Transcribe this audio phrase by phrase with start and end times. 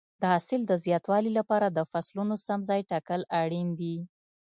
[0.21, 3.95] د حاصل د زیاتوالي لپاره د فصلونو سم ځای ټاکل اړین دي.